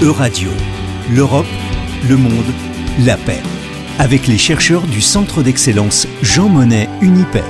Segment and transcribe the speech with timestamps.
[0.00, 0.50] Euradio,
[1.10, 1.44] l'Europe,
[2.08, 2.46] le monde,
[3.04, 3.42] la paix.
[3.98, 7.42] Avec les chercheurs du Centre d'excellence Jean Monnet Unipaix.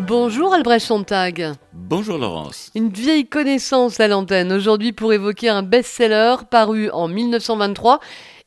[0.00, 1.54] Bonjour Albrecht Sontag.
[1.72, 2.70] Bonjour Laurence.
[2.74, 8.00] Une vieille connaissance à l'antenne aujourd'hui pour évoquer un best-seller paru en 1923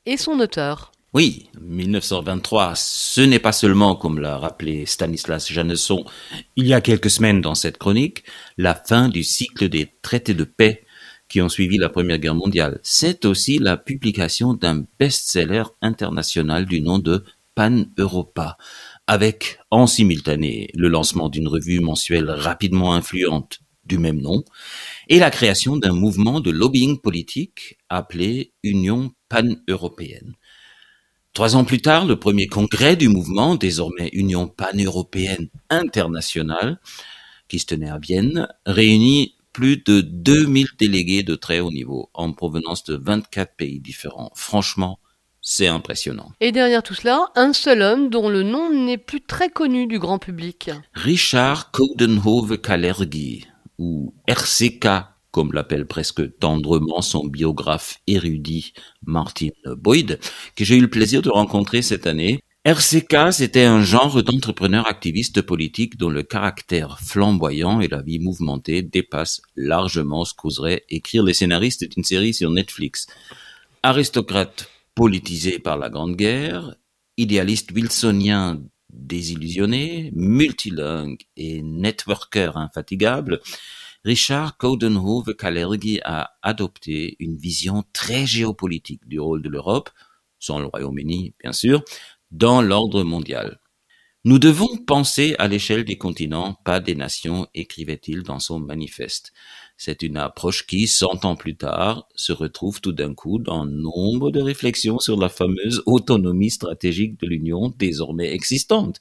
[0.05, 0.91] et son auteur.
[1.15, 6.05] Oui, 1923, ce n'est pas seulement, comme l'a rappelé Stanislas Janesson
[6.55, 8.23] il y a quelques semaines dans cette chronique,
[8.59, 10.83] la fin du cycle des traités de paix
[11.29, 12.79] qui ont suivi la Première Guerre mondiale.
[12.83, 17.23] C'est aussi la publication d'un best-seller international du nom de
[17.55, 18.57] Pan Europa,
[19.07, 24.43] avec en simultané le lancement d'une revue mensuelle rapidement influente du même nom
[25.07, 30.35] et la création d'un mouvement de lobbying politique appelé Union pan-européenne.
[31.33, 36.79] Trois ans plus tard, le premier congrès du mouvement, désormais Union pan-européenne internationale,
[37.47, 42.31] qui se tenait à Vienne, réunit plus de 2000 délégués de très haut niveau en
[42.33, 44.31] provenance de 24 pays différents.
[44.35, 44.99] Franchement,
[45.41, 46.31] c'est impressionnant.
[46.41, 49.99] Et derrière tout cela, un seul homme dont le nom n'est plus très connu du
[49.99, 50.69] grand public.
[50.93, 53.45] Richard Coudenhove-Kalergi,
[53.77, 54.87] ou RCK
[55.31, 58.73] comme l'appelle presque tendrement son biographe érudit
[59.05, 60.19] Martin Boyd,
[60.55, 62.41] que j'ai eu le plaisir de rencontrer cette année.
[62.65, 68.81] RCK, c'était un genre d'entrepreneur activiste politique dont le caractère flamboyant et la vie mouvementée
[68.81, 73.07] dépassent largement ce qu'oseraient écrire les scénaristes d'une série sur Netflix.
[73.81, 76.75] Aristocrate politisé par la Grande Guerre,
[77.15, 83.39] idéaliste wilsonien désillusionné, multilingue et networker infatigable,
[84.03, 89.89] Richard Coudenhove-Kalergi a adopté une vision très géopolitique du rôle de l'Europe,
[90.39, 91.83] sans le Royaume-Uni bien sûr,
[92.31, 93.59] dans l'ordre mondial.
[94.25, 99.31] Nous devons penser à l'échelle des continents, pas des nations, écrivait-il dans son manifeste.
[99.77, 104.29] C'est une approche qui, cent ans plus tard, se retrouve tout d'un coup dans nombre
[104.29, 108.99] de réflexions sur la fameuse autonomie stratégique de l'Union désormais existante,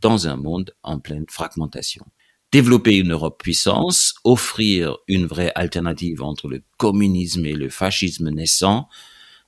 [0.00, 2.04] dans un monde en pleine fragmentation
[2.52, 8.88] développer une Europe puissance, offrir une vraie alternative entre le communisme et le fascisme naissant,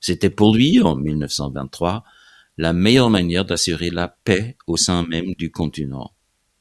[0.01, 2.03] c'était pour lui, en 1923,
[2.57, 6.11] la meilleure manière d'assurer la paix au sein même du continent.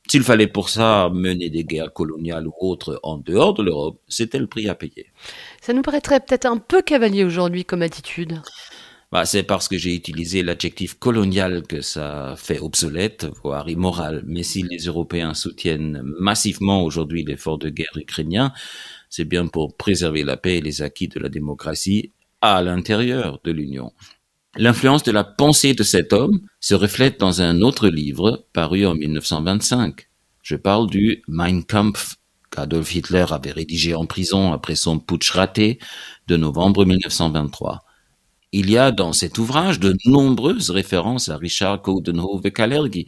[0.08, 4.38] S'il fallait pour ça mener des guerres coloniales ou autres en dehors de l'Europe, c'était
[4.38, 5.06] le prix à payer.
[5.62, 8.42] Ça nous paraîtrait peut-être un peu cavalier aujourd'hui comme attitude.
[9.12, 14.24] Bah, c'est parce que j'ai utilisé l'adjectif colonial que ça fait obsolète, voire immoral.
[14.26, 18.52] Mais si les Européens soutiennent massivement aujourd'hui l'effort de guerre ukrainien,
[19.08, 23.52] c'est bien pour préserver la paix et les acquis de la démocratie à l'intérieur de
[23.52, 23.92] l'Union.
[24.56, 28.94] L'influence de la pensée de cet homme se reflète dans un autre livre paru en
[28.94, 30.08] 1925.
[30.42, 32.16] Je parle du Mein Kampf
[32.52, 35.80] qu'Adolf Hitler avait rédigé en prison après son putsch raté
[36.28, 37.82] de novembre 1923.
[38.52, 43.06] Il y a dans cet ouvrage de nombreuses références à Richard Coudenhove-Kalergi,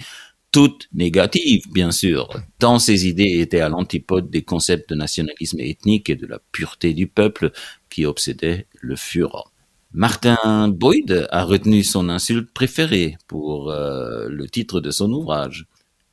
[0.51, 2.29] toutes négatives, bien sûr,
[2.59, 6.93] tant ses idées étaient à l'antipode des concepts de nationalisme ethnique et de la pureté
[6.93, 7.53] du peuple
[7.89, 9.45] qui obsédaient le Führer.
[9.93, 15.67] Martin Boyd a retenu son insulte préférée pour euh, le titre de son ouvrage,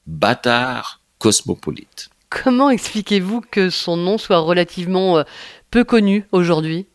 [0.06, 2.10] Bâtard cosmopolite.
[2.30, 5.24] Comment expliquez-vous que son nom soit relativement euh,
[5.70, 6.88] peu connu aujourd'hui?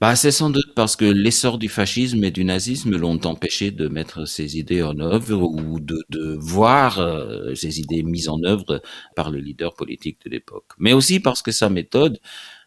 [0.00, 3.86] Bah, c'est sans doute parce que l'essor du fascisme et du nazisme l'ont empêché de
[3.88, 8.80] mettre ses idées en œuvre ou de, de voir euh, ces idées mises en œuvre
[9.14, 10.72] par le leader politique de l'époque.
[10.78, 12.18] Mais aussi parce que sa méthode,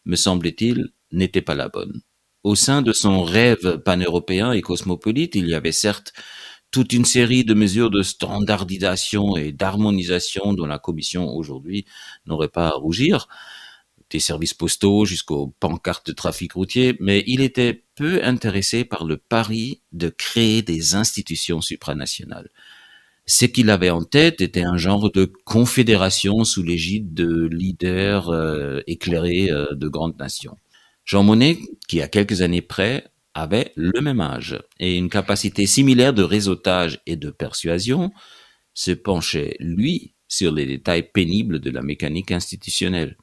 [0.06, 2.02] me semble-t-il, n'était pas la bonne.
[2.44, 6.14] Au sein de son rêve pan-européen et cosmopolite, il y avait certes
[6.72, 11.86] toute une série de mesures de standardisation et d'harmonisation dont la Commission aujourd'hui
[12.26, 13.28] n'aurait pas à rougir,
[14.09, 19.18] des services postaux jusqu'aux pancartes de trafic routier, mais il était peu intéressé par le
[19.18, 22.50] pari de créer des institutions supranationales.
[23.25, 28.81] Ce qu'il avait en tête était un genre de confédération sous l'égide de leaders euh,
[28.86, 30.58] éclairés euh, de grandes nations.
[31.06, 36.13] Jean Monnet, qui à quelques années près avait le même âge et une capacité similaire
[36.13, 38.12] de réseautage et de persuasion,
[38.74, 43.18] se penchait, lui, sur les détails pénibles de la mécanique institutionnelle.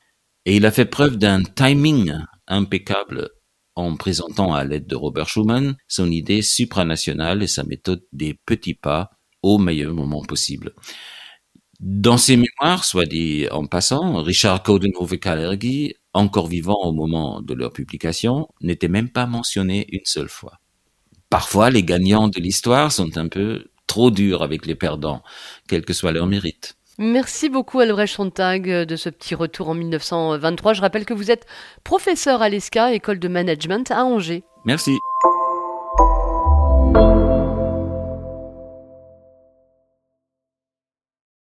[0.45, 2.15] Et il a fait preuve d'un timing
[2.47, 3.31] impeccable
[3.77, 8.75] en présentant à l'aide de Robert Schuman son idée supranationale et sa méthode des petits
[8.75, 9.11] pas
[9.43, 10.75] au meilleur moment possible.
[11.81, 17.73] Dans ses mémoires, soit dit en passant, Richard Coudenhove-Kalergi, encore vivant au moment de leur
[17.73, 20.59] publication, n'était même pas mentionné une seule fois.
[21.29, 25.23] Parfois, les gagnants de l'histoire sont un peu trop durs avec les perdants,
[25.69, 26.77] quel que soit leur mérite.
[26.99, 30.75] Merci beaucoup Albrecht Sontag de ce petit retour en 1923.
[30.75, 31.47] Je rappelle que vous êtes
[31.83, 34.45] professeur à l'ESCA, école de management à Angers.
[34.65, 34.99] Merci.